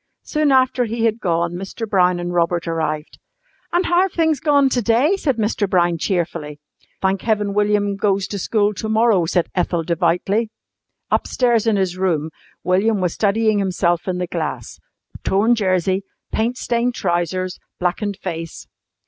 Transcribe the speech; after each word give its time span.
Soon 0.23 0.51
after 0.51 0.85
he 0.85 1.05
had 1.05 1.19
gone 1.19 1.53
Mr. 1.53 1.87
Brown 1.87 2.19
and 2.19 2.33
Robert 2.33 2.67
arrived. 2.67 3.19
"And 3.71 3.85
how 3.85 4.01
have 4.01 4.11
things 4.13 4.39
gone 4.39 4.67
to 4.69 4.81
day?" 4.81 5.15
said 5.15 5.37
Mr. 5.37 5.69
Brown 5.69 5.99
cheerfully. 5.99 6.59
"Thank 7.03 7.21
heaven 7.21 7.53
William 7.53 7.97
goes 7.97 8.25
to 8.29 8.39
school 8.39 8.73
to 8.73 8.89
morrow," 8.89 9.25
said 9.27 9.51
Ethel 9.53 9.83
devoutly. 9.83 10.49
Upstairs 11.11 11.67
in 11.67 11.75
his 11.75 11.99
room 11.99 12.31
William 12.63 12.99
was 12.99 13.13
studying 13.13 13.59
himself 13.59 14.07
in 14.07 14.17
the 14.17 14.25
glass 14.25 14.79
torn 15.23 15.53
jersey, 15.53 16.03
paint 16.31 16.57
stained 16.57 16.95
trousers, 16.95 17.59
blackened 17.79 18.17
face. 18.17 18.65